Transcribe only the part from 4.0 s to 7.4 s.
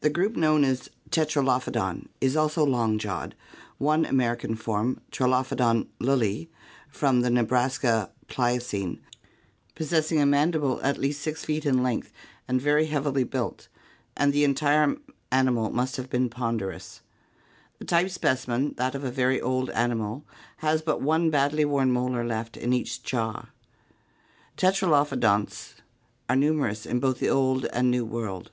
Amer ican form, Tetralophodon lidli (Fig. 203), from the